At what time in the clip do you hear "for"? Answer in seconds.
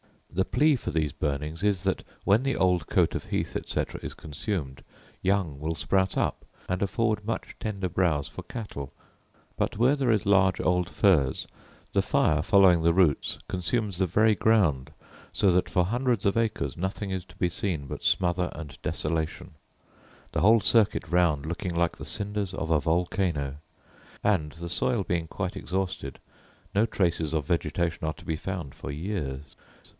0.77-0.89, 8.29-8.41, 15.69-15.85, 28.73-28.89